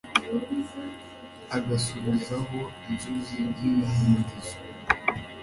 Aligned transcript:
agasubizaho 1.57 2.59
inzugi 2.89 3.37
n'ibihindizo 3.61 4.55